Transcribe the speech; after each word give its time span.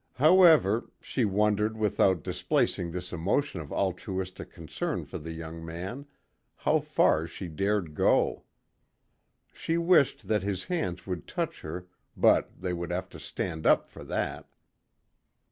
However, 0.13 0.89
she 0.99 1.25
wondered 1.25 1.77
without 1.77 2.23
displacing 2.23 2.89
this 2.89 3.13
emotion 3.13 3.61
of 3.61 3.71
altruistic 3.71 4.51
concern 4.51 5.05
for 5.05 5.19
the 5.19 5.31
young 5.31 5.63
man, 5.63 6.07
how 6.55 6.79
far 6.79 7.27
she 7.27 7.47
dared 7.47 7.93
go. 7.93 8.41
She 9.53 9.77
wished 9.77 10.27
that 10.27 10.41
his 10.41 10.63
hands 10.63 11.05
would 11.05 11.27
touch 11.27 11.61
her 11.61 11.85
but 12.17 12.49
they 12.59 12.73
would 12.73 12.89
have 12.89 13.09
to 13.09 13.19
stand 13.19 13.67
up 13.67 13.87
for 13.87 14.03
that. 14.05 14.47